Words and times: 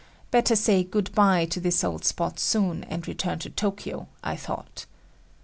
Better 0.31 0.55
say 0.55 0.83
"good 0.83 1.13
by" 1.13 1.45
to 1.45 1.59
this 1.59 1.83
old 1.83 2.05
spot 2.05 2.39
soon 2.39 2.85
and 2.85 3.07
return 3.07 3.37
to 3.37 3.51
Tokyo, 3.51 4.07
I 4.23 4.35
thought. 4.35 4.87